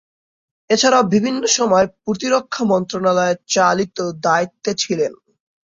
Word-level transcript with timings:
এছাড়াও 0.69 1.03
বিভিন্ন 1.13 1.41
সময়ে 1.57 1.87
প্রতিরক্ষা 2.03 2.63
মন্ত্রণালয়ের 2.71 3.37
চলতি 3.53 3.85
দায়িত্বে 4.23 4.71
ছিলেন। 4.81 5.11